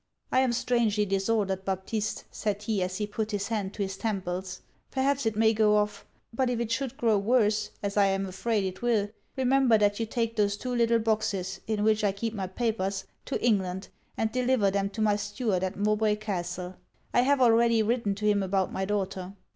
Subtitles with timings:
[0.31, 4.61] "I am strangely disordered, Baptiste," said he, as he put his hand to his temples
[4.89, 8.63] "perhaps it may go off; but if it should grow worse, as I am afraid
[8.63, 12.47] it will, remember that you take those two little boxes in which I keep my
[12.47, 16.77] papers, to England, and deliver them to my steward at Mowbray Castle.
[17.13, 19.35] I have already written to him about my daughter."